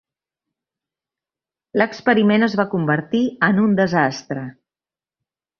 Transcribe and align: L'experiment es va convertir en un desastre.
L'experiment 1.81 2.47
es 2.47 2.57
va 2.63 2.67
convertir 2.73 3.23
en 3.51 3.63
un 3.67 3.79
desastre. 3.81 4.51